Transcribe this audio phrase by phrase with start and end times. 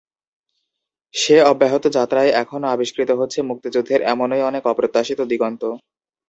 [1.13, 5.63] সেই অব্যাহত যাত্রায় এখনো আবিষ্কৃত হচ্ছে মুক্তিযুদ্ধের এমনই অনেক অপ্রত্যাশিত দিগন্ত।